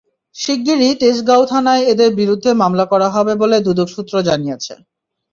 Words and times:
শিগগিরই 0.35 0.91
তেজগাঁও 1.01 1.43
থানায় 1.51 1.83
এঁদের 1.91 2.11
বিরুদ্ধে 2.19 2.51
মামলা 2.61 2.85
করা 2.91 3.07
হবে 3.15 3.33
বলে 3.41 3.57
দুদক 3.65 3.87
সূত্র 3.95 4.13
জানিয়েছে। 4.27 4.73